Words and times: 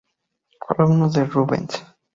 Fue 0.61 0.75
alumno 0.79 1.11
de 1.11 1.25
Rubens. 1.25 1.85